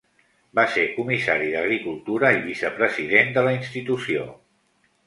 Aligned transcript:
Va 0.59 0.63
ser 0.77 0.85
comissari 0.95 1.51
d'Agricultura 1.57 2.33
i 2.39 2.43
vicepresident 2.49 3.35
de 3.39 3.49
la 3.51 3.57
institució. 3.61 4.29